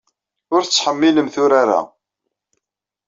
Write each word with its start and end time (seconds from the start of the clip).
Ur 0.53 0.61
tettḥemmilemt 0.63 1.35
urar-a. 1.43 1.81